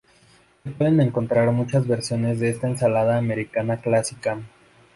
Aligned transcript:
Se 0.63 0.71
pueden 0.71 0.99
encontrar 0.99 1.51
muchas 1.51 1.85
versiones 1.85 2.39
de 2.39 2.49
esta 2.49 2.67
ensalada 2.67 3.19
americana 3.19 3.81
clásica. 3.81 4.41